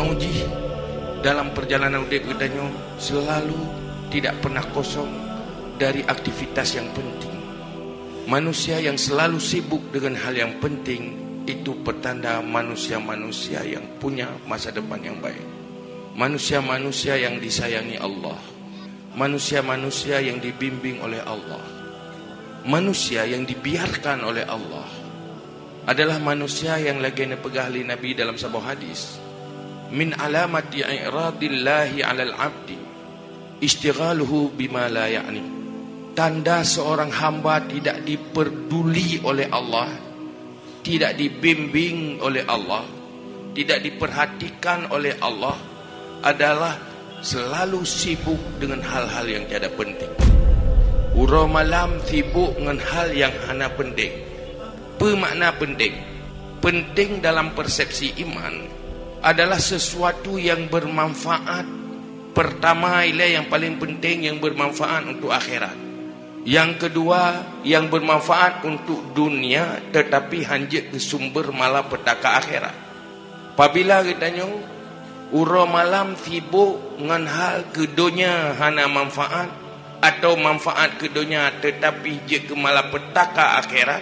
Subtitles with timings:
[0.00, 0.48] Mauji
[1.20, 3.52] dalam perjalanan hidup katanya selalu
[4.08, 5.12] tidak pernah kosong
[5.76, 7.36] dari aktivitas yang penting.
[8.24, 15.04] Manusia yang selalu sibuk dengan hal yang penting itu pertanda manusia-manusia yang punya masa depan
[15.04, 15.44] yang baik.
[16.16, 18.40] Manusia-manusia yang disayangi Allah.
[19.20, 21.60] Manusia-manusia yang dibimbing oleh Allah.
[22.64, 24.88] Manusia yang dibiarkan oleh Allah
[25.84, 29.28] adalah manusia yang lagi nepegahli Nabi dalam sebuah hadis.
[29.90, 32.78] Min alamati i'radillahi 'alal 'abdi
[33.60, 35.60] istighaluhu bima la ya'ni.
[36.16, 39.90] Tanda seorang hamba tidak diperduli oleh Allah,
[40.82, 42.82] tidak dibimbing oleh Allah,
[43.54, 45.54] tidak diperhatikan oleh Allah
[46.22, 46.74] adalah
[47.22, 50.10] selalu sibuk dengan hal-hal yang tiada penting.
[51.14, 54.12] Ura malam sibuk dengan hal yang hana penting.
[55.00, 55.96] Apa makna penting?
[56.60, 58.79] Penting dalam persepsi iman
[59.20, 61.66] adalah sesuatu yang bermanfaat.
[62.32, 65.76] Pertama ialah yang paling penting yang bermanfaat untuk akhirat.
[66.40, 72.76] Yang kedua yang bermanfaat untuk dunia tetapi hanya ke sumber malapetaka akhirat.
[73.60, 74.48] Apabila katanya
[75.36, 79.52] ura malam sibuk dengan hal kedunya hana manfaat
[80.00, 84.00] atau manfaat kedunya tetapi je ke malapetaka akhirat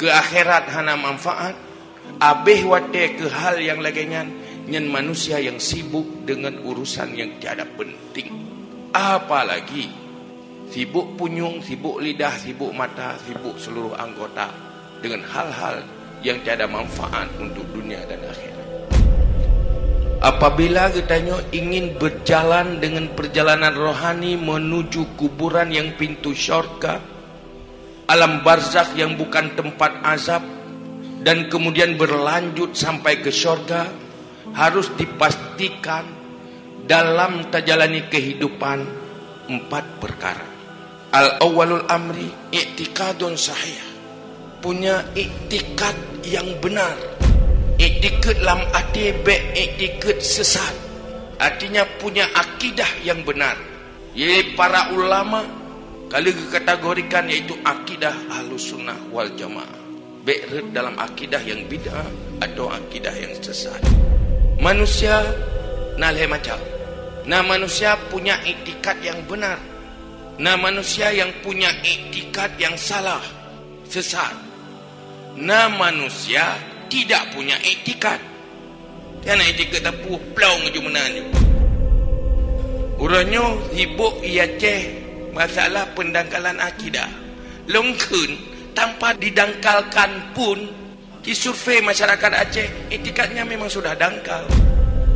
[0.00, 1.52] ke akhirat hana manfaat
[2.18, 4.24] abih wate ke hal yang laginya
[4.64, 8.32] nyen manusia yang sibuk dengan urusan yang tiada penting.
[8.94, 9.90] Apalagi
[10.72, 14.48] sibuk punyung sibuk lidah sibuk mata sibuk seluruh anggota
[15.04, 15.84] dengan hal-hal
[16.24, 18.64] yang tiada manfaat untuk dunia dan akhirat.
[20.24, 26.96] Apabila katanya ingin berjalan dengan perjalanan rohani menuju kuburan yang pintu syurga,
[28.08, 30.40] alam barzakh yang bukan tempat azab,
[31.24, 33.88] dan kemudian berlanjut sampai ke syurga,
[34.52, 36.04] harus dipastikan
[36.84, 38.84] dalam tajalani kehidupan
[39.48, 40.46] empat perkara.
[41.10, 43.96] Al-awwalul amri i'tikadun sahih.
[44.60, 47.14] Punya i'tikad yang benar
[47.74, 50.70] Iktikad lam hati be iktikad sesat.
[51.42, 53.58] Artinya punya akidah yang benar.
[54.14, 55.42] Yaitu para ulama
[56.06, 59.83] kalau dikategorikan yaitu akidah ahlus sunnah wal jamaah.
[60.24, 62.08] Be'red dalam akidah yang bid'ah
[62.40, 63.76] atau akidah yang sesat.
[64.56, 65.20] Manusia
[66.00, 66.56] nalhe macam.
[67.28, 69.60] Nah manusia punya iktikad yang benar.
[70.40, 73.20] Nah manusia yang punya iktikad yang salah.
[73.84, 74.32] Sesat.
[75.36, 76.56] Nah manusia
[76.88, 78.16] tidak punya etikat.
[79.28, 81.24] Kan etikat tapu plau ngeju menanju.
[82.96, 84.88] Urangnya sibuk ia ceh
[85.36, 87.12] masalah pendangkalan akidah.
[87.68, 90.58] Longkun tanpa didangkalkan pun
[91.24, 94.44] di survei masyarakat Aceh etikatnya memang sudah dangkal.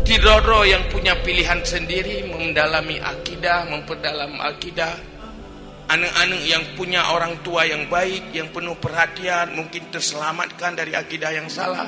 [0.00, 4.96] Tidoro yang punya pilihan sendiri mendalami akidah, memperdalam akidah,
[5.92, 11.52] anak-anak yang punya orang tua yang baik, yang penuh perhatian, mungkin terselamatkan dari akidah yang
[11.52, 11.86] salah.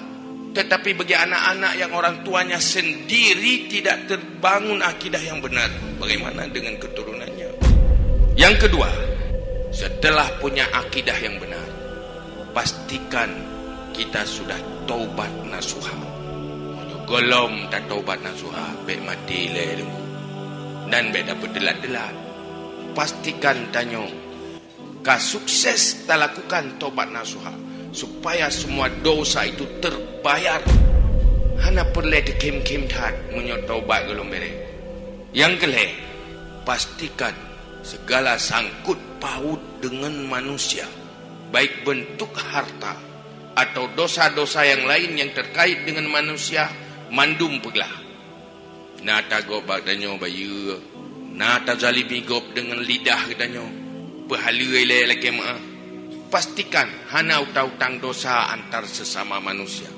[0.53, 7.49] Tetapi bagi anak-anak yang orang tuanya sendiri tidak terbangun akidah yang benar, bagaimana dengan keturunannya?
[8.37, 8.93] Yang kedua,
[9.73, 11.69] setelah punya akidah yang benar,
[12.53, 13.33] pastikan
[13.97, 15.97] kita sudah taubat nasuha.
[17.09, 19.89] Golom tak taubat nasuha, baik mati lelu.
[20.93, 22.15] Dan baik dapat delat-delat
[22.93, 24.05] pastikan tanyo
[25.01, 27.51] ka sukses tak lakukan tobat nasuha
[27.91, 30.61] supaya semua dosa itu terbayar
[31.59, 34.53] hana perle de kim kim tat munyo tobat gelom bere
[35.33, 35.97] yang kele
[36.69, 37.33] pastikan
[37.83, 40.87] segala sangkut paut dengan manusia
[41.51, 42.97] baik bentuk harta
[43.53, 46.71] atau dosa-dosa yang lain yang terkait dengan manusia
[47.13, 47.91] mandum peglah
[49.05, 50.81] nata go badanyo bayu
[51.33, 53.65] Nata zalimi gop dengan lidah katanya.
[54.29, 55.57] Pahala ile lagi ma.
[56.29, 59.89] Pastikan hana utang-utang dosa antar sesama manusia.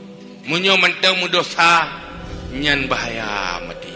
[0.46, 1.90] Munyo mentemu dosa
[2.54, 3.90] nyan bahaya mati.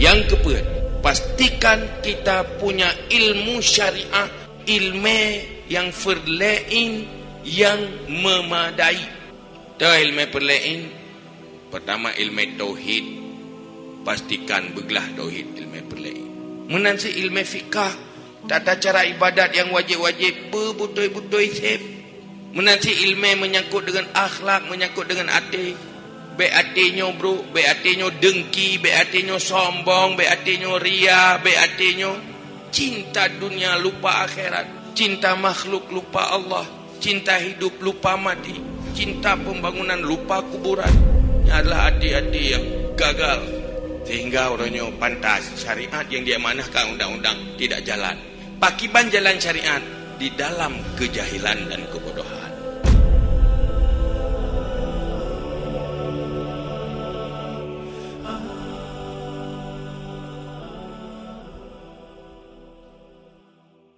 [0.00, 0.64] Yang keempat,
[1.00, 4.28] pastikan kita punya ilmu syariah,
[4.64, 5.22] ilmu
[5.68, 7.08] yang verlein
[7.44, 9.00] yang memadai.
[9.80, 10.80] Tahu ilmu perlein?
[11.72, 13.06] Pertama ilmu tauhid.
[14.00, 16.30] Pastikan beglah tauhid ilmu perlein
[16.70, 17.92] menansi ilmu fikah
[18.46, 21.82] tata cara ibadat yang wajib-wajib berbutoi-butoi sip
[22.54, 25.74] menansi ilmu menyangkut dengan akhlak menyangkut dengan hati
[26.40, 27.44] baik hatinya bro.
[27.52, 32.16] Baik hatinya dengki baik hatinya sombong baik hatinya ria baik hatinya
[32.72, 34.96] cinta dunia lupa akhirat.
[34.96, 36.64] Cinta makhluk lupa Allah.
[36.96, 38.56] Cinta hidup lupa mati.
[38.96, 40.90] Cinta pembangunan lupa kuburan.
[41.44, 42.64] Ini adalah hati-hati yang
[42.96, 43.40] gagal.
[44.04, 48.16] Sehingga orangnya pantas syariat yang dia manahkan undang-undang tidak jalan.
[48.58, 49.80] Pakiban jalan syariat
[50.20, 52.19] di dalam kejahilan dan kebodohan